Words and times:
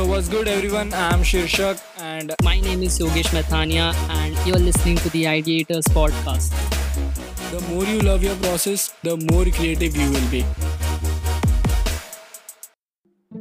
So 0.00 0.06
what's 0.06 0.30
good 0.30 0.48
everyone? 0.48 0.94
I'm 0.94 1.22
Shirshak 1.22 1.78
and 2.00 2.34
My 2.42 2.58
name 2.58 2.82
is 2.82 2.98
Yogesh 2.98 3.34
Methania, 3.34 3.92
and 4.08 4.34
you're 4.46 4.58
listening 4.58 4.96
to 4.96 5.10
the 5.10 5.24
Ideators 5.24 5.88
podcast. 5.96 6.54
the 7.50 7.60
more 7.68 7.84
you 7.84 7.98
love 8.00 8.22
your 8.24 8.36
process, 8.36 8.94
the 9.02 9.18
more 9.30 9.44
creative 9.56 9.94
you 9.94 10.10
will 10.10 10.30
be. 10.30 10.40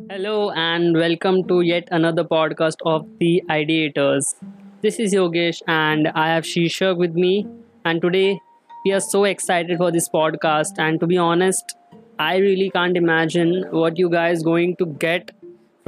Hello, 0.09 0.51
and 0.51 0.97
welcome 0.97 1.47
to 1.47 1.61
yet 1.61 1.87
another 1.91 2.25
podcast 2.25 2.85
of 2.85 3.07
the 3.19 3.41
Ideators. 3.49 4.35
This 4.81 4.99
is 4.99 5.13
Yogesh, 5.13 5.61
and 5.65 6.09
I 6.09 6.27
have 6.33 6.43
Shirshak 6.43 6.97
with 6.97 7.13
me. 7.13 7.47
And 7.85 8.01
today, 8.01 8.41
we 8.83 8.91
are 8.91 8.99
so 8.99 9.23
excited 9.23 9.77
for 9.77 9.91
this 9.93 10.09
podcast. 10.09 10.77
And 10.77 10.99
to 10.99 11.07
be 11.07 11.17
honest, 11.17 11.77
I 12.19 12.35
really 12.35 12.69
can't 12.69 12.97
imagine 12.97 13.63
what 13.71 13.97
you 13.97 14.09
guys 14.09 14.43
going 14.43 14.75
to 14.75 14.87
get 15.07 15.31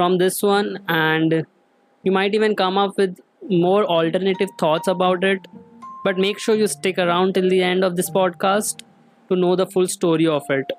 from 0.02 0.18
this 0.18 0.42
one. 0.42 0.80
And 0.90 1.46
you 2.04 2.12
might 2.12 2.34
even 2.34 2.56
come 2.56 2.78
up 2.84 2.98
with 2.98 3.20
more 3.50 3.84
alternative 3.86 4.50
thoughts 4.60 4.88
about 4.88 5.24
it. 5.24 5.48
But 6.04 6.18
make 6.18 6.40
sure 6.40 6.56
you 6.56 6.68
stick 6.68 6.98
around 6.98 7.36
till 7.36 7.50
the 7.50 7.62
end 7.62 7.84
of 7.84 7.96
this 7.96 8.10
podcast 8.10 8.82
to 9.30 9.36
know 9.36 9.56
the 9.56 9.68
full 9.68 9.88
story 9.88 10.26
of 10.26 10.50
it. 10.50 10.72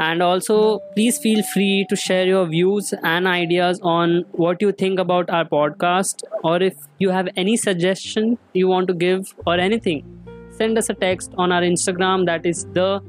And 0.00 0.20
also, 0.20 0.80
please 0.94 1.18
feel 1.18 1.44
free 1.44 1.86
to 1.88 1.94
share 1.94 2.26
your 2.26 2.44
views 2.46 2.92
and 3.04 3.28
ideas 3.28 3.78
on 3.82 4.24
what 4.32 4.60
you 4.60 4.72
think 4.72 4.98
about 4.98 5.30
our 5.30 5.44
podcast, 5.44 6.24
or 6.42 6.60
if 6.60 6.74
you 6.98 7.10
have 7.10 7.28
any 7.36 7.56
suggestion 7.56 8.36
you 8.52 8.66
want 8.66 8.88
to 8.88 8.94
give 8.94 9.32
or 9.46 9.54
anything, 9.54 10.02
send 10.58 10.76
us 10.76 10.90
a 10.90 10.94
text 10.94 11.32
on 11.38 11.52
our 11.52 11.62
Instagram 11.62 12.26
that 12.26 12.44
is 12.44 12.64
the 12.72 13.00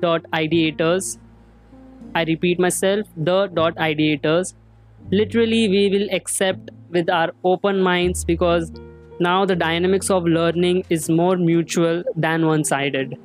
dot 0.00 0.22
ideators. 0.32 1.18
I 2.14 2.24
repeat 2.24 2.58
myself, 2.58 3.06
the 3.16 3.46
dot 3.48 3.74
ideators. 3.76 4.54
Literally, 5.10 5.68
we 5.68 5.88
will 5.90 6.08
accept 6.14 6.70
with 6.90 7.08
our 7.08 7.32
open 7.44 7.80
minds 7.80 8.24
because 8.24 8.72
now 9.20 9.44
the 9.44 9.56
dynamics 9.56 10.10
of 10.10 10.24
learning 10.24 10.84
is 10.90 11.08
more 11.08 11.36
mutual 11.36 12.04
than 12.16 12.46
one 12.46 12.64
sided. 12.64 13.18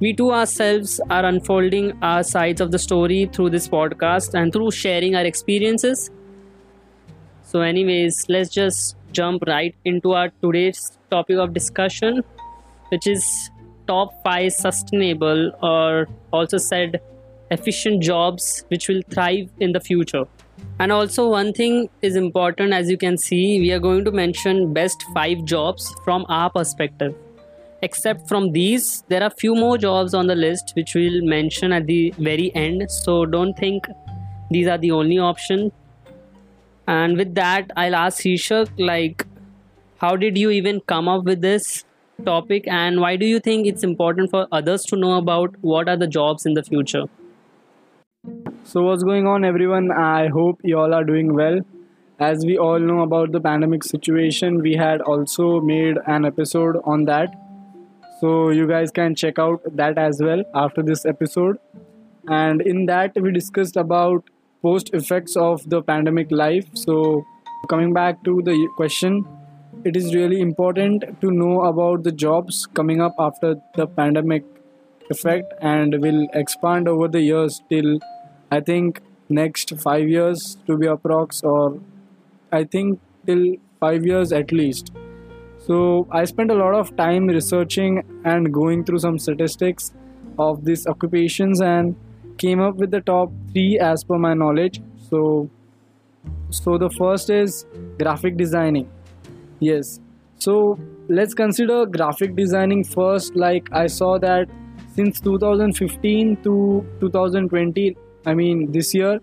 We 0.00 0.12
too 0.12 0.32
ourselves 0.32 1.00
are 1.10 1.24
unfolding 1.24 1.92
our 2.02 2.22
sides 2.22 2.60
of 2.60 2.72
the 2.72 2.78
story 2.78 3.30
through 3.32 3.50
this 3.50 3.68
podcast 3.68 4.34
and 4.34 4.52
through 4.52 4.72
sharing 4.72 5.14
our 5.14 5.24
experiences. 5.24 6.10
So, 7.42 7.60
anyways, 7.60 8.26
let's 8.28 8.50
just 8.50 8.96
jump 9.12 9.44
right 9.46 9.74
into 9.84 10.12
our 10.12 10.30
today's 10.42 10.98
topic 11.10 11.38
of 11.38 11.54
discussion, 11.54 12.22
which 12.88 13.06
is 13.06 13.50
top 13.86 14.12
five 14.24 14.52
sustainable 14.52 15.52
or 15.62 16.08
also 16.32 16.58
said 16.58 17.00
efficient 17.50 18.02
jobs 18.02 18.64
which 18.68 18.88
will 18.88 19.02
thrive 19.10 19.50
in 19.60 19.72
the 19.72 19.80
future. 19.80 20.24
And 20.78 20.90
also, 20.90 21.28
one 21.28 21.52
thing 21.52 21.88
is 22.02 22.16
important 22.16 22.72
as 22.72 22.90
you 22.90 22.96
can 22.96 23.16
see, 23.16 23.60
we 23.60 23.70
are 23.72 23.78
going 23.78 24.04
to 24.04 24.10
mention 24.10 24.72
best 24.72 25.04
five 25.14 25.44
jobs 25.44 25.94
from 26.04 26.26
our 26.28 26.50
perspective. 26.50 27.14
Except 27.82 28.28
from 28.28 28.52
these 28.52 29.04
there 29.08 29.22
are 29.22 29.30
few 29.30 29.54
more 29.54 29.76
jobs 29.76 30.14
on 30.14 30.26
the 30.26 30.34
list 30.34 30.72
which 30.74 30.94
we'll 30.94 31.22
mention 31.22 31.72
at 31.72 31.86
the 31.86 32.14
very 32.18 32.54
end. 32.54 32.90
So 32.90 33.26
don't 33.26 33.54
think 33.54 33.86
these 34.50 34.66
are 34.66 34.78
the 34.78 34.90
only 34.90 35.18
option. 35.18 35.70
And 36.86 37.16
with 37.16 37.34
that 37.34 37.70
i'll 37.76 37.94
ask 37.94 38.22
Shirshak 38.22 38.70
like 38.78 39.26
how 39.98 40.16
did 40.16 40.36
you 40.36 40.50
even 40.50 40.80
come 40.80 41.08
up 41.08 41.24
with 41.24 41.40
this 41.40 41.84
topic? 42.24 42.64
And 42.68 43.00
why 43.00 43.16
do 43.16 43.26
you 43.26 43.40
think 43.40 43.66
it's 43.66 43.82
important 43.82 44.30
for 44.30 44.46
others 44.52 44.82
to 44.84 44.96
know 44.96 45.16
about 45.18 45.54
what 45.62 45.88
are 45.88 45.96
the 45.96 46.06
jobs 46.06 46.44
in 46.44 46.54
the 46.54 46.62
future 46.62 47.04
So 48.66 48.82
what's 48.82 49.02
going 49.02 49.26
on 49.26 49.44
everyone? 49.44 49.92
I 49.92 50.28
hope 50.28 50.60
you 50.64 50.78
all 50.78 50.94
are 50.94 51.04
doing 51.04 51.34
well. 51.34 51.60
As 52.18 52.46
we 52.46 52.56
all 52.56 52.78
know 52.78 53.02
about 53.02 53.30
the 53.30 53.40
pandemic 53.40 53.84
situation, 53.84 54.62
we 54.62 54.74
had 54.74 55.02
also 55.02 55.60
made 55.60 55.98
an 56.06 56.24
episode 56.24 56.76
on 56.84 57.04
that. 57.04 57.34
So 58.20 58.48
you 58.48 58.66
guys 58.66 58.90
can 58.90 59.14
check 59.14 59.38
out 59.38 59.60
that 59.76 59.98
as 59.98 60.18
well 60.22 60.42
after 60.54 60.82
this 60.82 61.04
episode. 61.04 61.58
And 62.26 62.62
in 62.62 62.86
that 62.86 63.12
we 63.20 63.32
discussed 63.32 63.76
about 63.76 64.30
post 64.62 64.94
effects 64.94 65.36
of 65.36 65.68
the 65.68 65.82
pandemic 65.82 66.30
life. 66.30 66.64
So 66.72 67.22
coming 67.68 67.92
back 67.92 68.24
to 68.24 68.40
the 68.42 68.56
question, 68.76 69.26
it 69.84 69.94
is 69.94 70.14
really 70.14 70.40
important 70.40 71.20
to 71.20 71.30
know 71.30 71.64
about 71.64 72.02
the 72.02 72.12
jobs 72.12 72.66
coming 72.66 73.02
up 73.02 73.14
after 73.18 73.56
the 73.74 73.86
pandemic 73.86 74.42
effect 75.10 75.52
and 75.60 76.00
will 76.00 76.26
expand 76.32 76.88
over 76.88 77.08
the 77.08 77.20
years 77.20 77.60
till 77.68 77.98
I 78.54 78.60
think 78.60 79.00
next 79.28 79.72
five 79.84 80.08
years 80.08 80.56
to 80.66 80.76
be 80.76 80.86
approx 80.86 81.42
or 81.42 81.80
I 82.52 82.64
think 82.64 83.00
till 83.26 83.56
five 83.80 84.06
years 84.06 84.32
at 84.32 84.52
least. 84.52 84.92
So 85.66 86.06
I 86.10 86.24
spent 86.24 86.50
a 86.50 86.54
lot 86.54 86.74
of 86.74 86.94
time 86.96 87.26
researching 87.26 88.02
and 88.24 88.52
going 88.52 88.84
through 88.84 88.98
some 88.98 89.18
statistics 89.18 89.92
of 90.38 90.64
these 90.64 90.86
occupations 90.86 91.60
and 91.60 91.96
came 92.38 92.60
up 92.60 92.76
with 92.76 92.90
the 92.90 93.00
top 93.00 93.32
three 93.52 93.78
as 93.78 94.04
per 94.04 94.18
my 94.18 94.34
knowledge. 94.34 94.80
So 95.08 95.50
so 96.50 96.78
the 96.78 96.90
first 96.90 97.30
is 97.30 97.66
graphic 97.98 98.36
designing. 98.36 98.88
Yes. 99.58 100.00
So 100.38 100.78
let's 101.08 101.34
consider 101.34 101.86
graphic 101.86 102.36
designing 102.36 102.84
first. 102.84 103.34
Like 103.34 103.68
I 103.72 103.86
saw 103.86 104.18
that 104.18 104.48
since 104.94 105.20
2015 105.20 106.36
to 106.44 106.86
2020, 107.00 107.96
I 108.26 108.34
mean 108.34 108.72
this 108.72 108.94
year, 108.94 109.20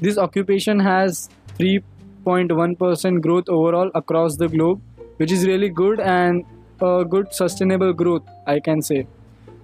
this 0.00 0.18
occupation 0.18 0.80
has 0.80 1.28
3.1% 1.58 3.20
growth 3.20 3.48
overall 3.48 3.90
across 3.94 4.36
the 4.36 4.48
globe, 4.48 4.80
which 5.16 5.32
is 5.32 5.46
really 5.46 5.68
good 5.68 6.00
and 6.00 6.44
a 6.80 7.04
good 7.04 7.32
sustainable 7.34 7.92
growth, 7.92 8.22
I 8.46 8.60
can 8.60 8.82
say. 8.82 9.06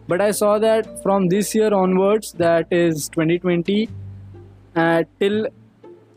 But 0.07 0.21
I 0.21 0.33
saw 0.33 0.59
that 0.59 1.03
from 1.03 1.29
this 1.29 1.55
year 1.55 1.73
onwards, 1.73 2.33
that 2.33 2.67
is 2.71 3.09
2020, 3.09 3.89
uh, 4.77 5.05
till 5.21 5.47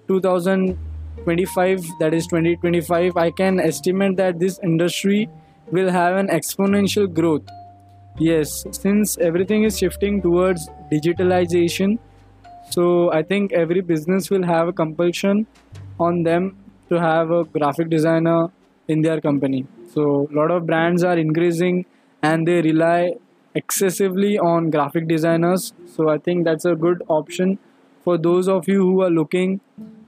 2025 0.07 1.85
that 1.99 2.13
is 2.13 2.27
2025 2.27 3.17
i 3.17 3.29
can 3.29 3.59
estimate 3.59 4.15
that 4.17 4.39
this 4.39 4.59
industry 4.63 5.29
will 5.71 5.89
have 5.89 6.15
an 6.15 6.27
exponential 6.27 7.11
growth 7.13 7.43
yes 8.17 8.65
since 8.71 9.17
everything 9.17 9.63
is 9.63 9.77
shifting 9.77 10.21
towards 10.21 10.69
digitalization 10.91 11.97
so 12.69 13.11
i 13.11 13.21
think 13.23 13.53
every 13.53 13.81
business 13.81 14.29
will 14.29 14.43
have 14.43 14.67
a 14.67 14.73
compulsion 14.73 15.45
on 15.99 16.23
them 16.23 16.55
to 16.89 16.99
have 16.99 17.31
a 17.31 17.43
graphic 17.43 17.89
designer 17.89 18.49
in 18.87 19.01
their 19.01 19.19
company. 19.19 19.65
So 19.93 20.27
a 20.31 20.35
lot 20.35 20.51
of 20.51 20.65
brands 20.65 21.03
are 21.03 21.17
increasing 21.17 21.85
and 22.21 22.47
they 22.47 22.61
rely 22.61 23.15
excessively 23.55 24.37
on 24.37 24.69
graphic 24.69 25.07
designers. 25.07 25.73
So 25.95 26.09
i 26.09 26.17
think 26.17 26.45
that's 26.45 26.65
a 26.65 26.75
good 26.75 27.03
option 27.07 27.57
for 28.03 28.17
those 28.17 28.47
of 28.47 28.67
you 28.67 28.81
who 28.81 29.01
are 29.01 29.09
looking 29.09 29.59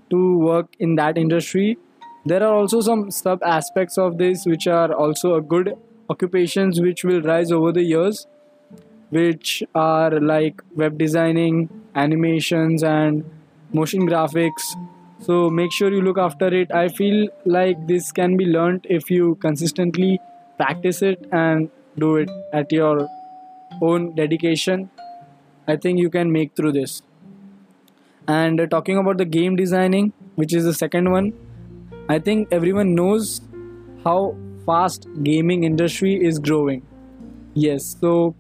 to 0.10 0.38
work 0.38 0.68
in 0.80 0.96
that 0.96 1.18
industry. 1.18 1.78
There 2.26 2.44
are 2.44 2.54
also 2.54 2.82
some 2.82 3.12
sub 3.12 3.44
aspects 3.44 3.98
of 3.98 4.18
this 4.18 4.46
which 4.46 4.68
are 4.68 4.94
also 4.94 5.36
a 5.36 5.42
good 5.42 5.76
occupations 6.10 6.80
which 6.82 7.04
will 7.04 7.22
rise 7.22 7.52
over 7.52 7.72
the 7.72 7.84
years 7.84 8.28
which 9.10 9.64
are 9.74 10.20
like 10.20 10.62
web 10.76 10.98
designing 10.98 11.70
animations 12.04 12.84
and 12.84 13.24
motion 13.74 14.08
graphics. 14.08 14.70
So 15.20 15.50
make 15.50 15.72
sure 15.72 15.92
you 15.92 16.02
look 16.02 16.18
after 16.18 16.48
it. 16.62 16.72
I 16.72 16.88
feel 16.90 17.28
like 17.46 17.88
this 17.88 18.12
can 18.12 18.38
be 18.38 18.46
learned 18.46 18.88
if 18.90 19.12
you 19.12 19.36
consistently 19.36 20.20
practice 20.58 21.02
it 21.02 21.28
and 21.32 21.70
do 21.98 22.16
it 22.18 22.30
at 22.54 22.72
your 22.72 23.08
own 23.82 24.16
dedication. 24.16 24.90
I 25.68 25.76
think 25.76 26.00
you 26.00 26.10
can 26.10 26.32
make 26.32 26.56
through 26.56 26.74
this. 26.74 27.02
And 28.28 28.62
uh, 28.62 28.68
talking 28.68 28.98
about 28.98 29.18
the 29.18 29.26
game 29.26 29.56
designing 29.56 30.14
which 30.36 30.54
is 30.54 30.64
the 30.64 30.74
second 30.74 31.12
one 31.12 31.34
i 32.16 32.18
think 32.28 32.54
everyone 32.58 32.94
knows 33.00 33.32
how 34.04 34.18
fast 34.66 35.08
gaming 35.24 35.64
industry 35.64 36.14
is 36.30 36.40
growing. 36.40 36.82
Yes 37.54 37.88
so 38.02 38.36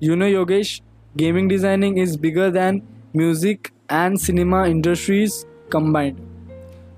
you 0.00 0.16
know 0.16 0.28
yogesh 0.32 0.80
gaming 1.16 1.48
designing 1.48 1.98
is 1.98 2.16
bigger 2.16 2.50
than 2.50 2.82
music 3.14 3.72
and 3.88 4.20
cinema 4.20 4.68
industries 4.68 5.44
combined. 5.70 6.20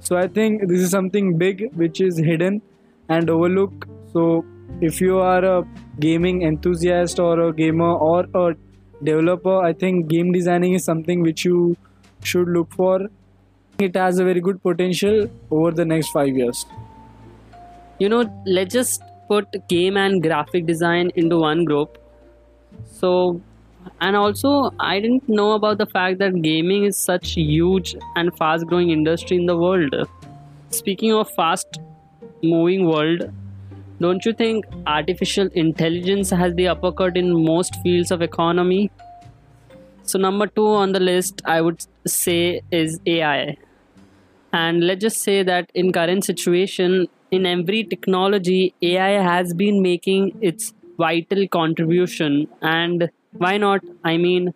So 0.01 0.17
i 0.17 0.27
think 0.27 0.67
this 0.69 0.81
is 0.81 0.91
something 0.91 1.37
big 1.39 1.69
which 1.75 2.01
is 2.01 2.19
hidden 2.19 2.63
and 3.09 3.31
overlooked. 3.31 3.85
So 4.13 4.45
if 4.81 5.01
you 5.01 5.19
are 5.19 5.45
a 5.45 5.65
gaming 6.01 6.43
enthusiast 6.43 7.21
or 7.21 7.41
a 7.49 7.53
gamer 7.53 7.93
or 7.95 8.27
a 8.35 8.55
developer 9.03 9.57
i 9.65 9.73
think 9.73 10.09
game 10.09 10.31
designing 10.33 10.75
is 10.75 10.85
something 10.85 11.23
which 11.23 11.45
you 11.45 11.77
should 12.23 12.49
look 12.49 12.73
for. 12.73 13.09
It 13.79 13.97
has 13.97 14.19
a 14.19 14.25
very 14.25 14.41
good 14.41 14.63
potential 14.63 15.31
over 15.51 15.71
the 15.71 15.85
next 15.85 16.11
5 16.11 16.37
years. 16.37 16.67
You 17.99 18.09
know 18.09 18.25
let's 18.47 18.75
just 18.75 19.03
put 19.29 19.47
game 19.69 19.97
and 19.97 20.23
graphic 20.23 20.67
design 20.67 21.11
into 21.15 21.39
one 21.39 21.65
group. 21.65 21.99
So 22.87 23.41
and 24.01 24.17
also 24.17 24.73
I 24.79 25.01
didn't 25.01 25.29
know 25.29 25.53
about 25.53 25.79
the 25.79 25.87
fact 25.87 26.19
that 26.19 26.41
gaming 26.43 26.85
is 26.85 26.97
such 26.97 27.33
huge 27.33 27.95
and 28.17 28.37
fast 28.37 28.67
growing 28.67 28.91
industry 28.91 29.37
in 29.37 29.47
the 29.47 29.57
world. 29.57 29.95
Speaking 30.71 31.13
of 31.13 31.31
fast 31.31 31.81
moving 32.43 32.87
world, 32.87 33.31
don't 34.01 34.25
you 34.25 34.33
think 34.33 34.65
artificial 34.87 35.49
intelligence 35.53 36.31
has 36.31 36.55
the 36.55 36.69
upper 36.69 36.93
cut 36.93 37.17
in 37.17 37.45
most 37.45 37.77
fields 37.83 38.11
of 38.11 38.23
economy? 38.23 38.91
So 40.03 40.19
number 40.19 40.47
2 40.47 40.67
on 40.67 40.93
the 40.93 41.01
list 41.01 41.43
I 41.45 41.61
would 41.61 41.85
say 42.07 42.63
is 42.71 42.99
AI. 43.07 43.57
And 44.53 44.87
let's 44.87 45.03
just 45.03 45.23
say 45.23 45.43
that 45.43 45.71
in 45.75 45.93
current 45.93 46.25
situation 46.25 47.07
in 47.31 47.47
every 47.47 47.85
technology 47.85 48.75
AI 48.83 49.23
has 49.23 49.55
been 49.55 49.83
making 49.83 50.37
its 50.41 50.73
vital 50.99 51.47
contribution 51.49 52.49
and 52.61 53.11
why 53.33 53.57
not? 53.59 53.81
I 54.05 54.17
mean 54.17 54.55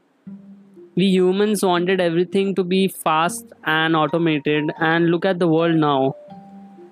we 0.96 1.06
humans 1.06 1.64
wanted 1.64 2.00
everything 2.00 2.54
to 2.54 2.64
be 2.64 2.88
fast 2.88 3.46
and 3.64 3.96
automated 3.96 4.70
and 4.78 5.10
look 5.10 5.24
at 5.24 5.38
the 5.38 5.48
world 5.48 5.76
now. 5.76 6.16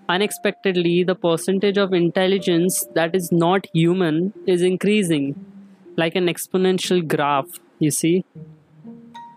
Unexpectedly 0.08 1.02
the 1.04 1.14
percentage 1.14 1.78
of 1.78 1.92
intelligence 1.92 2.84
that 2.94 3.14
is 3.14 3.30
not 3.32 3.66
human 3.72 4.32
is 4.46 4.62
increasing 4.62 5.34
like 5.96 6.14
an 6.14 6.26
exponential 6.26 7.06
graph 7.06 7.46
you 7.78 7.90
see. 7.90 8.24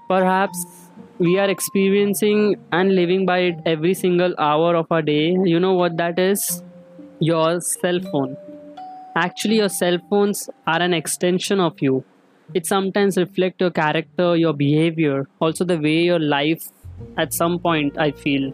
Perhaps 0.08 0.66
we 1.18 1.40
are 1.40 1.50
experiencing 1.50 2.58
and 2.72 2.94
living 2.94 3.26
by 3.26 3.40
it 3.40 3.56
every 3.66 3.94
single 3.94 4.36
hour 4.38 4.76
of 4.76 4.86
our 4.92 5.02
day. 5.02 5.36
You 5.44 5.60
know 5.60 5.74
what 5.74 5.98
that 5.98 6.20
is? 6.20 6.64
Your 7.20 7.60
cell 7.62 8.00
phone. 8.12 8.38
Actually 9.16 9.56
your 9.58 9.70
cell 9.70 9.98
phones 10.10 10.50
are 10.68 10.82
an 10.82 10.94
extension 10.94 11.60
of 11.60 11.82
you 11.82 12.04
it 12.54 12.66
sometimes 12.66 13.18
reflects 13.18 13.58
your 13.60 13.72
character 13.72 14.36
your 14.36 14.54
behavior 14.54 15.28
also 15.40 15.66
the 15.66 15.78
way 15.78 16.04
your 16.04 16.20
life 16.20 16.68
at 17.18 17.34
some 17.34 17.60
point 17.60 17.98
i 17.98 18.12
feel. 18.12 18.54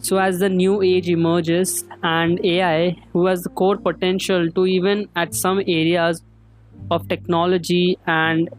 So 0.00 0.18
as 0.18 0.40
the 0.40 0.48
new 0.48 0.82
age 0.82 1.08
emerges 1.08 1.84
and 2.02 2.44
ai 2.44 2.96
who 3.12 3.26
has 3.26 3.44
the 3.44 3.50
core 3.50 3.76
potential 3.76 4.50
to 4.50 4.66
even 4.66 5.08
at 5.14 5.34
some 5.34 5.60
areas 5.60 6.22
of 6.90 7.08
technology 7.08 7.98
and 8.06 8.50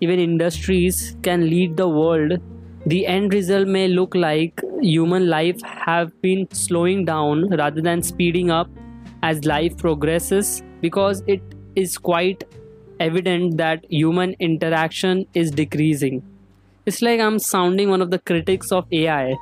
even 0.00 0.20
industries 0.20 1.16
can 1.22 1.50
lead 1.50 1.76
the 1.76 1.88
world 1.88 2.38
the 2.86 3.06
end 3.06 3.34
result 3.34 3.66
may 3.66 3.88
look 3.88 4.14
like 4.14 4.62
human 4.80 5.28
life 5.28 5.60
have 5.62 6.10
been 6.22 6.46
slowing 6.52 7.04
down 7.04 7.48
rather 7.56 7.82
than 7.82 8.02
speeding 8.02 8.50
up 8.50 8.70
as 9.22 9.44
life 9.44 9.76
progresses 9.76 10.62
because 10.80 11.22
it 11.26 11.42
is 11.74 11.98
quite 11.98 12.44
evident 13.00 13.56
that 13.58 13.84
human 13.88 14.34
interaction 14.38 15.26
is 15.34 15.50
decreasing. 15.50 16.22
It's 16.86 17.02
like 17.02 17.20
I'm 17.20 17.38
sounding 17.38 17.90
one 17.90 18.02
of 18.02 18.10
the 18.10 18.18
critics 18.18 18.72
of 18.72 18.86
AI. 18.92 19.36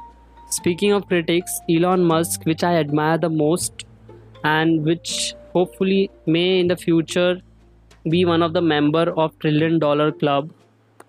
Speaking 0.50 0.92
of 0.92 1.06
critics, 1.06 1.60
Elon 1.70 2.04
Musk, 2.04 2.44
which 2.44 2.64
I 2.64 2.76
admire 2.76 3.18
the 3.18 3.30
most 3.30 3.84
and 4.44 4.84
which 4.84 5.34
hopefully 5.52 6.10
may 6.26 6.60
in 6.60 6.68
the 6.68 6.76
future 6.76 7.40
be 8.08 8.24
one 8.24 8.42
of 8.42 8.52
the 8.52 8.62
member 8.62 9.12
of 9.16 9.38
trillion 9.40 9.78
dollar 9.78 10.12
club 10.12 10.50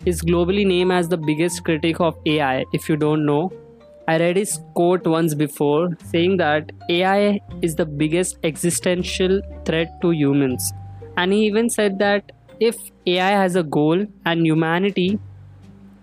is 0.05 0.21
globally 0.21 0.65
named 0.65 0.91
as 0.91 1.09
the 1.09 1.17
biggest 1.17 1.63
critic 1.63 1.99
of 1.99 2.17
AI 2.25 2.65
if 2.73 2.87
you 2.89 2.97
don't 2.97 3.25
know. 3.25 3.51
I 4.07 4.17
read 4.19 4.37
his 4.37 4.59
quote 4.73 5.05
once 5.05 5.33
before 5.33 5.89
saying 6.05 6.37
that 6.37 6.71
AI 6.89 7.41
is 7.61 7.75
the 7.75 7.85
biggest 7.85 8.37
existential 8.43 9.41
threat 9.65 9.89
to 10.01 10.11
humans. 10.11 10.71
And 11.17 11.33
he 11.33 11.45
even 11.45 11.69
said 11.69 11.99
that 11.99 12.31
if 12.59 12.75
AI 13.05 13.31
has 13.31 13.55
a 13.55 13.63
goal 13.63 14.05
and 14.25 14.45
humanity, 14.45 15.19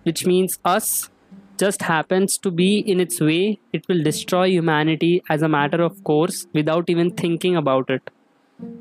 which 0.05 0.27
means 0.27 0.59
us, 0.65 1.11
just 1.59 1.83
happens 1.83 2.37
to 2.39 2.51
be 2.51 2.79
in 2.79 3.01
its 3.01 3.21
way, 3.21 3.59
it 3.73 3.87
will 3.89 4.03
destroy 4.03 4.49
humanity 4.49 5.23
as 5.29 5.43
a 5.43 5.49
matter 5.49 5.83
of 5.83 6.03
course 6.05 6.47
without 6.53 6.91
even 6.91 7.11
thinking 7.11 7.57
about 7.57 7.91
it. 7.91 8.11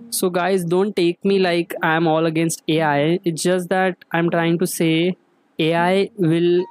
So, 0.10 0.30
guys, 0.30 0.64
don't 0.64 0.96
take 0.96 1.24
me 1.26 1.40
like 1.40 1.74
I'm 1.82 2.08
all 2.08 2.26
against 2.26 2.64
AI. 2.68 3.20
It's 3.24 3.42
just 3.42 3.70
that 3.70 3.98
I'm 4.12 4.30
trying 4.30 4.60
to 4.60 4.68
say 4.68 5.18
AI 5.60 6.10
will 6.18 6.64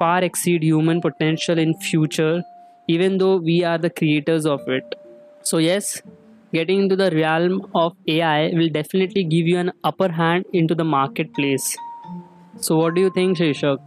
far 0.00 0.22
exceed 0.24 0.62
human 0.62 1.00
potential 1.00 1.58
in 1.58 1.74
future 1.74 2.42
even 2.88 3.18
though 3.18 3.36
we 3.36 3.62
are 3.70 3.78
the 3.78 3.90
creators 3.90 4.46
of 4.46 4.66
it 4.76 4.94
so 5.42 5.58
yes 5.58 6.02
getting 6.52 6.80
into 6.82 6.96
the 6.96 7.10
realm 7.10 7.66
of 7.74 7.94
AI 8.08 8.50
will 8.54 8.68
definitely 8.68 9.24
give 9.24 9.46
you 9.46 9.58
an 9.58 9.72
upper 9.84 10.10
hand 10.12 10.44
into 10.52 10.74
the 10.74 10.84
marketplace. 10.84 11.76
So, 12.60 12.76
what 12.76 12.94
do 12.94 13.00
you 13.00 13.10
think, 13.10 13.38
Shirshak? 13.38 13.78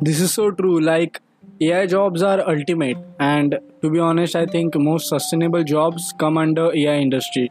This 0.00 0.20
is 0.20 0.32
so 0.34 0.50
true. 0.50 0.80
Like, 0.80 1.20
AI 1.60 1.86
jobs 1.86 2.22
are 2.22 2.40
ultimate, 2.48 2.98
and 3.18 3.58
to 3.82 3.90
be 3.90 3.98
honest, 3.98 4.36
I 4.36 4.46
think 4.46 4.74
most 4.76 5.08
sustainable 5.08 5.64
jobs 5.64 6.12
come 6.18 6.36
under 6.38 6.66
AI 6.74 6.96
industry. 6.98 7.50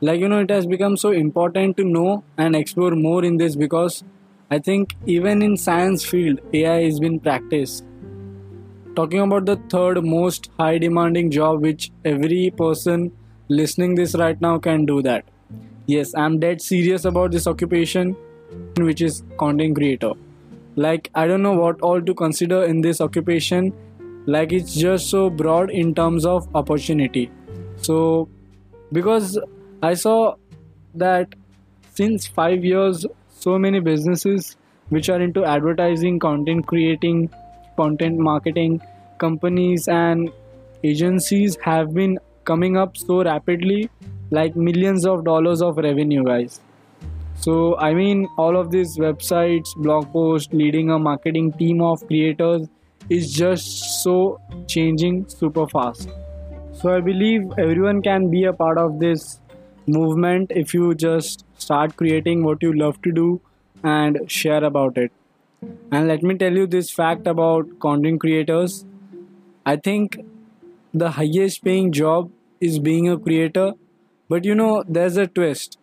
Like, 0.00 0.20
you 0.20 0.28
know, 0.28 0.40
it 0.40 0.50
has 0.50 0.66
become 0.66 0.96
so 0.96 1.10
important 1.10 1.76
to 1.78 1.84
know 1.84 2.24
and 2.38 2.54
explore 2.56 2.92
more 2.92 3.24
in 3.24 3.36
this 3.38 3.56
because 3.56 4.04
I 4.50 4.58
think 4.58 4.96
even 5.06 5.42
in 5.42 5.56
science 5.56 6.04
field, 6.04 6.40
AI 6.52 6.82
has 6.84 7.00
been 7.00 7.18
practiced 7.20 7.84
talking 8.96 9.20
about 9.20 9.46
the 9.46 9.56
third 9.70 10.02
most 10.04 10.50
high 10.58 10.78
demanding 10.78 11.30
job 11.30 11.62
which 11.62 11.90
every 12.04 12.50
person 12.58 13.10
listening 13.48 13.94
this 13.94 14.14
right 14.14 14.40
now 14.40 14.58
can 14.58 14.86
do 14.86 15.02
that. 15.02 15.24
Yes 15.86 16.14
i'm 16.14 16.38
dead 16.40 16.62
serious 16.62 17.04
about 17.04 17.30
this 17.30 17.46
occupation 17.46 18.16
which 18.78 19.02
is 19.02 19.22
content 19.38 19.76
creator. 19.76 20.12
Like 20.76 21.10
i 21.14 21.26
don't 21.26 21.42
know 21.42 21.52
what 21.52 21.80
all 21.80 22.00
to 22.00 22.14
consider 22.14 22.64
in 22.64 22.80
this 22.80 23.00
occupation. 23.00 23.72
Like 24.26 24.52
it's 24.52 24.74
just 24.74 25.10
so 25.10 25.28
broad 25.30 25.70
in 25.70 25.94
terms 25.94 26.26
of 26.26 26.48
opportunity. 26.54 27.30
So 27.76 28.28
because 28.92 29.38
i 29.82 29.94
saw 29.94 30.34
that 30.94 31.34
since 31.94 32.26
5 32.26 32.64
years 32.64 33.04
so 33.38 33.58
many 33.58 33.80
businesses 33.80 34.56
which 34.88 35.08
are 35.10 35.20
into 35.20 35.44
advertising 35.44 36.18
content 36.18 36.66
creating 36.66 37.28
content 37.76 38.18
marketing 38.18 38.80
companies 39.18 39.88
and 39.88 40.30
agencies 40.84 41.56
have 41.62 41.94
been 41.94 42.18
coming 42.44 42.76
up 42.76 42.96
so 42.96 43.22
rapidly 43.24 43.90
like 44.30 44.56
millions 44.56 45.06
of 45.06 45.24
dollars 45.24 45.62
of 45.62 45.76
revenue 45.78 46.24
guys. 46.24 46.60
So 47.46 47.76
i 47.86 47.92
mean 47.94 48.26
all 48.36 48.56
of 48.56 48.70
these 48.70 48.98
websites 48.98 49.74
blog 49.86 50.12
posts 50.12 50.52
leading 50.52 50.90
a 50.90 50.98
marketing 50.98 51.52
team 51.52 51.82
of 51.82 52.06
creators 52.06 52.68
is 53.08 53.32
just 53.32 54.02
so 54.02 54.40
changing 54.66 55.28
super 55.28 55.66
fast. 55.66 56.08
So 56.72 56.94
i 56.94 57.00
believe 57.00 57.50
everyone 57.58 58.02
can 58.02 58.30
be 58.30 58.44
a 58.44 58.52
part 58.52 58.78
of 58.78 58.98
this 59.00 59.40
movement 59.86 60.50
if 60.62 60.74
you 60.74 60.94
just 60.94 61.44
start 61.58 61.96
creating 61.96 62.42
what 62.44 62.62
you 62.62 62.72
love 62.72 63.00
to 63.02 63.12
do 63.12 63.40
and 63.84 64.18
share 64.30 64.64
about 64.64 64.98
it 64.98 65.12
and 65.90 66.08
let 66.08 66.22
me 66.22 66.36
tell 66.36 66.52
you 66.52 66.66
this 66.66 66.90
fact 66.90 67.26
about 67.26 67.78
content 67.80 68.20
creators. 68.20 68.84
I 69.64 69.76
think 69.76 70.18
the 70.94 71.10
highest 71.12 71.64
paying 71.64 71.92
job 71.92 72.30
is 72.60 72.78
being 72.78 73.08
a 73.08 73.18
creator, 73.18 73.72
but 74.28 74.44
you 74.44 74.54
know, 74.54 74.84
there's 74.88 75.16
a 75.16 75.26
twist. 75.26 75.78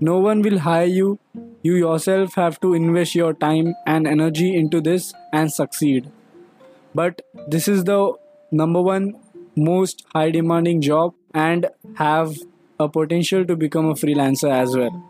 No 0.00 0.18
one 0.18 0.42
will 0.42 0.58
hire 0.60 0.84
you. 0.84 1.18
You 1.62 1.74
yourself 1.76 2.34
have 2.34 2.60
to 2.60 2.74
invest 2.74 3.14
your 3.14 3.32
time 3.34 3.74
and 3.86 4.06
energy 4.06 4.54
into 4.56 4.80
this 4.80 5.12
and 5.32 5.52
succeed. 5.52 6.10
But 6.94 7.22
this 7.48 7.68
is 7.68 7.84
the 7.84 8.14
number 8.50 8.82
one 8.82 9.14
most 9.56 10.04
high 10.14 10.30
demanding 10.30 10.80
job 10.80 11.14
and 11.34 11.66
have 11.96 12.36
a 12.80 12.88
potential 12.88 13.44
to 13.44 13.56
become 13.56 13.86
a 13.86 13.94
freelancer 13.94 14.50
as 14.50 14.76
well. 14.76 15.04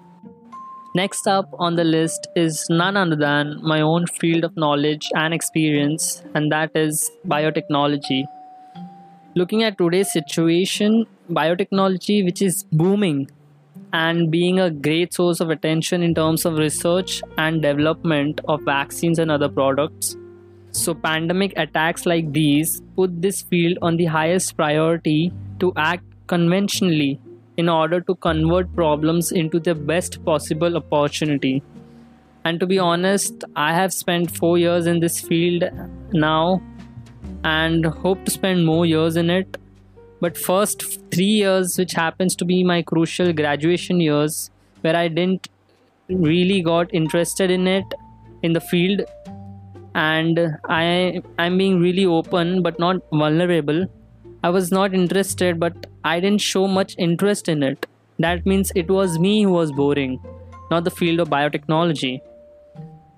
Next 0.98 1.28
up 1.28 1.48
on 1.60 1.76
the 1.76 1.84
list 1.84 2.26
is 2.34 2.66
none 2.68 2.96
other 2.96 3.14
than 3.14 3.60
my 3.62 3.80
own 3.80 4.06
field 4.06 4.42
of 4.42 4.56
knowledge 4.56 5.08
and 5.14 5.32
experience, 5.32 6.24
and 6.34 6.50
that 6.50 6.72
is 6.74 7.12
biotechnology. 7.24 8.24
Looking 9.36 9.62
at 9.62 9.78
today's 9.78 10.10
situation, 10.12 11.06
biotechnology, 11.30 12.24
which 12.24 12.42
is 12.42 12.64
booming 12.72 13.30
and 13.92 14.28
being 14.32 14.58
a 14.58 14.72
great 14.72 15.14
source 15.14 15.38
of 15.38 15.50
attention 15.50 16.02
in 16.02 16.16
terms 16.16 16.44
of 16.44 16.58
research 16.58 17.22
and 17.36 17.62
development 17.62 18.40
of 18.48 18.62
vaccines 18.62 19.20
and 19.20 19.30
other 19.30 19.48
products. 19.48 20.16
So, 20.72 20.94
pandemic 20.94 21.52
attacks 21.56 22.06
like 22.06 22.32
these 22.32 22.82
put 22.96 23.22
this 23.22 23.40
field 23.42 23.78
on 23.82 23.98
the 23.98 24.06
highest 24.06 24.56
priority 24.56 25.32
to 25.60 25.72
act 25.76 26.02
conventionally 26.26 27.20
in 27.58 27.68
order 27.68 28.00
to 28.00 28.14
convert 28.14 28.74
problems 28.74 29.30
into 29.32 29.60
the 29.60 29.74
best 29.74 30.24
possible 30.24 30.76
opportunity. 30.76 31.62
And 32.44 32.60
to 32.60 32.66
be 32.66 32.78
honest, 32.78 33.44
I 33.56 33.74
have 33.74 33.92
spent 33.92 34.30
four 34.36 34.56
years 34.58 34.86
in 34.86 35.00
this 35.00 35.20
field 35.20 35.64
now 36.12 36.62
and 37.44 37.84
hope 37.84 38.24
to 38.24 38.30
spend 38.30 38.64
more 38.64 38.86
years 38.86 39.16
in 39.16 39.28
it. 39.28 39.58
But 40.20 40.38
first 40.38 40.82
three 41.10 41.34
years, 41.42 41.76
which 41.78 41.92
happens 41.92 42.34
to 42.36 42.44
be 42.44 42.62
my 42.64 42.80
crucial 42.82 43.32
graduation 43.32 44.00
years, 44.00 44.50
where 44.80 44.96
I 44.96 45.08
didn't 45.08 45.48
really 46.08 46.62
got 46.62 46.94
interested 46.94 47.50
in 47.50 47.66
it 47.66 47.84
in 48.42 48.52
the 48.52 48.60
field 48.60 49.02
and 49.94 50.38
i 50.68 51.20
i'm 51.38 51.58
being 51.58 51.80
really 51.80 52.06
open 52.06 52.62
but 52.62 52.78
not 52.78 52.96
vulnerable 53.12 53.86
i 54.44 54.50
was 54.50 54.70
not 54.70 54.94
interested 54.94 55.58
but 55.60 55.86
i 56.04 56.18
didn't 56.20 56.40
show 56.40 56.66
much 56.66 56.94
interest 56.98 57.48
in 57.48 57.62
it. 57.62 57.86
That 58.20 58.46
means 58.46 58.72
it 58.74 58.88
was 58.90 59.18
me 59.18 59.42
who 59.42 59.52
was 59.52 59.70
boring 59.72 60.18
not 60.70 60.84
the 60.84 60.90
field 60.90 61.20
of 61.20 61.28
biotechnology. 61.30 62.20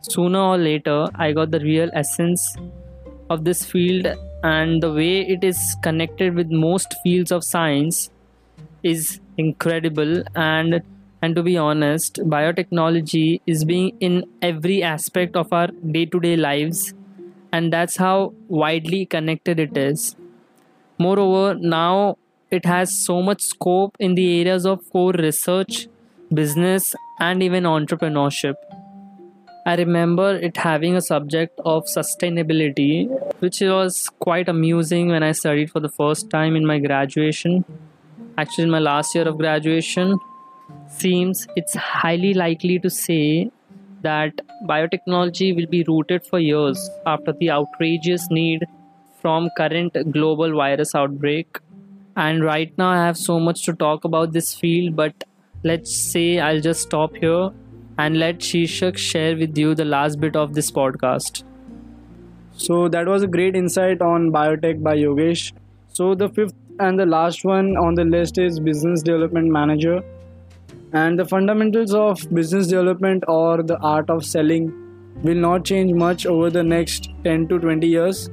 Sooner 0.02 0.38
or 0.38 0.58
later 0.58 1.08
i 1.14 1.32
got 1.32 1.50
the 1.50 1.60
real 1.60 1.90
essence 1.94 2.56
of 3.28 3.44
this 3.44 3.64
field 3.64 4.06
and 4.42 4.82
the 4.82 4.92
way 4.92 5.20
it 5.34 5.44
is 5.44 5.76
connected 5.82 6.34
with 6.34 6.50
most 6.50 6.94
fields 7.02 7.30
of 7.30 7.44
science 7.44 8.10
is 8.82 9.20
incredible. 9.36 10.22
And 10.34 10.82
and 11.22 11.36
to 11.36 11.42
be 11.42 11.56
honest 11.58 12.20
biotechnology 12.34 13.40
is 13.46 13.64
being 13.64 13.96
in 14.00 14.24
every 14.40 14.82
aspect 14.82 15.36
of 15.36 15.52
our 15.52 15.68
day-to-day 15.96 16.36
lives 16.36 16.94
and 17.52 17.72
that's 17.72 17.96
how 17.96 18.32
widely 18.48 19.04
connected 19.04 19.60
it 19.60 19.76
is 19.76 20.16
moreover 21.06 21.54
now 21.76 22.16
it 22.50 22.64
has 22.64 22.92
so 23.04 23.22
much 23.22 23.40
scope 23.42 23.96
in 23.98 24.14
the 24.14 24.26
areas 24.40 24.66
of 24.66 24.84
core 24.92 25.12
research 25.12 25.86
business 26.40 26.94
and 27.28 27.42
even 27.42 27.64
entrepreneurship 27.64 28.54
I 29.66 29.74
remember 29.76 30.36
it 30.36 30.56
having 30.56 30.96
a 30.96 31.02
subject 31.02 31.60
of 31.66 31.84
sustainability, 31.84 33.08
which 33.40 33.60
was 33.60 34.08
quite 34.18 34.48
amusing 34.48 35.08
when 35.08 35.22
I 35.22 35.32
studied 35.32 35.70
for 35.70 35.80
the 35.80 35.90
first 35.90 36.30
time 36.30 36.56
in 36.56 36.64
my 36.64 36.78
graduation. 36.78 37.64
Actually, 38.38 38.64
in 38.64 38.70
my 38.70 38.78
last 38.78 39.14
year 39.14 39.28
of 39.28 39.36
graduation, 39.36 40.18
seems 40.88 41.46
it's 41.56 41.74
highly 41.74 42.32
likely 42.32 42.78
to 42.78 42.88
say 42.88 43.50
that 44.00 44.40
biotechnology 44.66 45.54
will 45.54 45.66
be 45.66 45.84
rooted 45.86 46.24
for 46.24 46.38
years 46.38 46.88
after 47.04 47.32
the 47.32 47.50
outrageous 47.50 48.28
need 48.30 48.66
from 49.20 49.50
current 49.56 49.96
global 50.12 50.54
virus 50.54 50.94
outbreak. 50.94 51.58
And 52.16 52.44
right 52.44 52.76
now, 52.76 52.90
I 52.90 52.96
have 52.96 53.16
so 53.16 53.38
much 53.38 53.64
to 53.64 53.72
talk 53.72 54.04
about 54.04 54.32
this 54.32 54.54
field, 54.54 54.96
but 54.96 55.24
let's 55.62 55.94
say 55.94 56.38
I'll 56.38 56.60
just 56.60 56.82
stop 56.82 57.14
here 57.16 57.50
and 57.98 58.18
let 58.18 58.38
Shirshak 58.38 58.96
share 58.96 59.36
with 59.36 59.56
you 59.56 59.74
the 59.74 59.84
last 59.84 60.20
bit 60.20 60.36
of 60.36 60.54
this 60.54 60.70
podcast. 60.70 61.44
So 62.52 62.88
that 62.88 63.06
was 63.06 63.22
a 63.22 63.26
great 63.26 63.56
insight 63.56 64.02
on 64.02 64.30
biotech 64.30 64.82
by 64.82 64.96
Yogesh. 64.96 65.52
So 65.88 66.14
the 66.14 66.28
fifth 66.28 66.54
and 66.78 66.98
the 66.98 67.06
last 67.06 67.44
one 67.44 67.76
on 67.76 67.94
the 67.94 68.04
list 68.04 68.38
is 68.38 68.58
business 68.58 69.02
development 69.02 69.48
manager. 69.48 70.02
And 70.92 71.18
the 71.18 71.24
fundamentals 71.24 71.94
of 71.94 72.26
business 72.34 72.66
development 72.66 73.24
or 73.28 73.62
the 73.62 73.78
art 73.78 74.10
of 74.10 74.24
selling 74.24 74.72
will 75.22 75.36
not 75.36 75.64
change 75.64 75.92
much 75.92 76.26
over 76.26 76.50
the 76.50 76.62
next 76.62 77.10
10 77.24 77.48
to 77.48 77.58
20 77.58 77.86
years. 77.86 78.30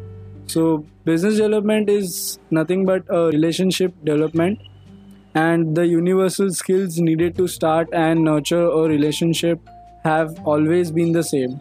So 0.47 0.85
business 1.03 1.35
development 1.35 1.89
is 1.89 2.39
nothing 2.51 2.85
but 2.85 3.03
a 3.09 3.25
relationship 3.27 3.93
development 4.03 4.59
and 5.35 5.75
the 5.75 5.85
universal 5.85 6.51
skills 6.51 6.99
needed 6.99 7.35
to 7.37 7.47
start 7.47 7.89
and 7.91 8.23
nurture 8.23 8.63
a 8.63 8.83
relationship 8.91 9.59
have 10.03 10.39
always 10.45 10.91
been 10.91 11.11
the 11.11 11.23
same. 11.23 11.59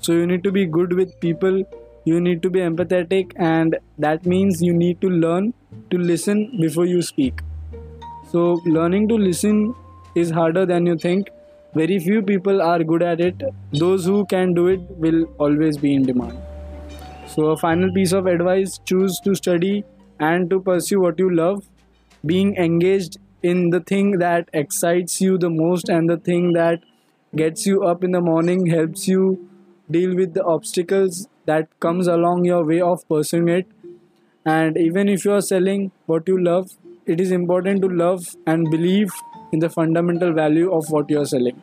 So 0.00 0.12
you 0.12 0.26
need 0.26 0.42
to 0.44 0.52
be 0.52 0.66
good 0.66 0.92
with 0.92 1.18
people, 1.20 1.62
you 2.04 2.20
need 2.20 2.42
to 2.42 2.50
be 2.50 2.60
empathetic, 2.60 3.32
and 3.36 3.78
that 3.98 4.26
means 4.26 4.60
you 4.60 4.74
need 4.74 5.00
to 5.00 5.08
learn 5.08 5.54
to 5.90 5.98
listen 5.98 6.58
before 6.60 6.86
you 6.86 7.02
speak. 7.02 7.40
So 8.32 8.60
learning 8.66 9.08
to 9.08 9.14
listen 9.14 9.74
is 10.14 10.30
harder 10.30 10.66
than 10.66 10.86
you 10.86 10.98
think. 10.98 11.30
Very 11.74 11.98
few 11.98 12.20
people 12.22 12.60
are 12.60 12.82
good 12.82 13.02
at 13.02 13.20
it. 13.20 13.42
Those 13.72 14.04
who 14.04 14.26
can 14.26 14.54
do 14.54 14.66
it 14.66 14.80
will 15.06 15.24
always 15.38 15.78
be 15.78 15.94
in 15.94 16.04
demand. 16.04 16.43
So, 17.34 17.46
a 17.50 17.56
final 17.56 17.92
piece 17.92 18.12
of 18.12 18.26
advice 18.26 18.78
choose 18.84 19.18
to 19.24 19.34
study 19.34 19.84
and 20.20 20.48
to 20.50 20.60
pursue 20.60 21.00
what 21.00 21.18
you 21.18 21.34
love. 21.34 21.64
Being 22.24 22.56
engaged 22.56 23.18
in 23.42 23.70
the 23.70 23.80
thing 23.80 24.18
that 24.18 24.48
excites 24.52 25.20
you 25.20 25.36
the 25.36 25.50
most 25.50 25.88
and 25.88 26.08
the 26.08 26.16
thing 26.16 26.52
that 26.52 26.84
gets 27.36 27.66
you 27.66 27.82
up 27.82 28.04
in 28.04 28.12
the 28.12 28.20
morning 28.20 28.66
helps 28.66 29.08
you 29.08 29.48
deal 29.90 30.14
with 30.14 30.34
the 30.34 30.44
obstacles 30.44 31.26
that 31.46 31.68
comes 31.80 32.06
along 32.06 32.44
your 32.44 32.64
way 32.64 32.80
of 32.80 33.06
pursuing 33.08 33.48
it. 33.48 33.66
And 34.46 34.76
even 34.76 35.08
if 35.08 35.24
you 35.24 35.32
are 35.32 35.42
selling 35.42 35.90
what 36.06 36.28
you 36.28 36.42
love 36.42 36.70
it 37.06 37.20
is 37.20 37.32
important 37.32 37.82
to 37.82 37.88
love 37.88 38.34
and 38.46 38.70
believe 38.70 39.12
in 39.52 39.58
the 39.58 39.68
fundamental 39.68 40.32
value 40.32 40.72
of 40.72 40.90
what 40.90 41.10
you 41.10 41.20
are 41.20 41.26
selling. 41.26 41.62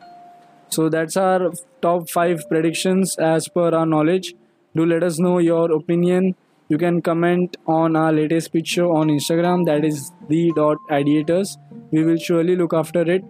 So 0.68 0.88
that's 0.88 1.16
our 1.16 1.50
top 1.80 2.08
5 2.08 2.48
predictions 2.48 3.16
as 3.16 3.48
per 3.48 3.74
our 3.74 3.84
knowledge 3.84 4.34
do 4.76 4.86
let 4.86 5.02
us 5.02 5.18
know 5.18 5.38
your 5.38 5.70
opinion. 5.72 6.34
You 6.68 6.78
can 6.78 7.02
comment 7.02 7.56
on 7.66 7.96
our 7.96 8.12
latest 8.12 8.52
picture 8.52 8.86
on 8.86 9.08
instagram 9.08 9.66
that 9.66 9.84
is 9.84 10.10
the 10.28 10.52
dot 10.56 10.78
ideators. 10.90 11.56
We 11.90 12.04
will 12.04 12.16
surely 12.16 12.56
look 12.56 12.72
after 12.72 13.02
it. 13.02 13.24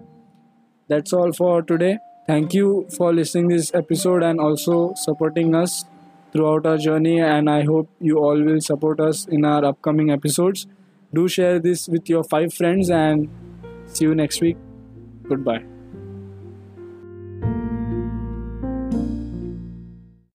That's 0.89 1.13
all 1.13 1.33
for 1.33 1.63
today. 1.63 1.99
Thank 2.27 2.55
you 2.55 2.87
for 2.97 3.13
listening 3.13 3.49
this 3.49 3.75
episode 3.75 4.23
and 4.23 4.39
also 4.41 4.93
supporting 4.97 5.55
us 5.55 5.85
throughout 6.33 6.65
our 6.65 6.79
journey 6.79 7.21
and 7.21 7.51
i 7.51 7.63
hope 7.63 7.91
you 8.01 8.17
all 8.19 8.43
will 8.43 8.61
support 8.61 9.01
us 9.01 9.27
in 9.27 9.45
our 9.45 9.65
upcoming 9.65 10.11
episodes. 10.11 10.67
Do 11.13 11.29
share 11.29 11.59
this 11.59 11.89
with 11.89 12.09
your 12.09 12.25
five 12.25 12.55
friends 12.55 12.89
and 12.91 13.29
see 13.87 14.07
you 14.07 14.15
next 14.15 14.41
week. 14.41 14.57
Goodbye 15.29 15.72